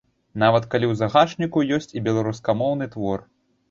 Нават 0.43 0.65
калі 0.71 0.85
ў 0.87 0.93
загашніку 1.03 1.65
ёсць 1.79 1.95
і 1.97 2.05
беларускамоўны 2.11 2.93
твор. 2.95 3.19